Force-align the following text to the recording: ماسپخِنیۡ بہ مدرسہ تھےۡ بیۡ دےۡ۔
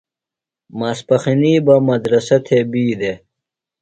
ماسپخِنیۡ 0.79 1.61
بہ 1.65 1.75
مدرسہ 1.87 2.37
تھےۡ 2.45 2.65
بیۡ 2.71 2.93
دےۡ۔ 2.99 3.17